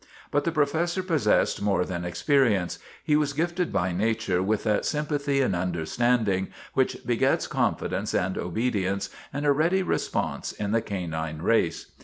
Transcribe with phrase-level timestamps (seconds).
[0.31, 5.05] But the Professor possessed more than experience; he was gifted by nature with that sym
[5.05, 11.43] pathy and understanding which begets confidence and obedience and a ready response in the canine
[11.43, 11.91] race.